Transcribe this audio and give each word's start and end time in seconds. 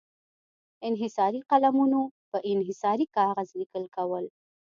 انحصاري 0.89 1.39
قلمونو 1.51 2.01
پر 2.31 2.39
انحصاري 2.51 3.05
کاغذ 3.15 3.49
لیکل 3.59 3.83
کول. 3.95 4.25